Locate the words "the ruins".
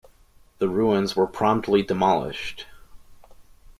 0.57-1.15